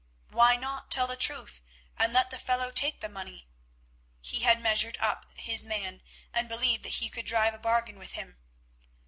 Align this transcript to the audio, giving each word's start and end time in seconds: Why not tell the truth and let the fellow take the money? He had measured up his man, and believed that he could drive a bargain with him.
Why 0.31 0.55
not 0.55 0.89
tell 0.89 1.05
the 1.05 1.15
truth 1.15 1.61
and 1.95 2.11
let 2.11 2.31
the 2.31 2.39
fellow 2.39 2.71
take 2.71 3.01
the 3.01 3.07
money? 3.07 3.47
He 4.19 4.39
had 4.39 4.59
measured 4.59 4.97
up 4.97 5.29
his 5.37 5.67
man, 5.67 6.01
and 6.33 6.49
believed 6.49 6.81
that 6.85 6.93
he 7.03 7.07
could 7.11 7.27
drive 7.27 7.53
a 7.53 7.59
bargain 7.59 7.99
with 7.99 8.13
him. 8.13 8.39